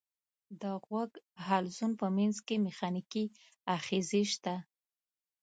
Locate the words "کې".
2.47-2.55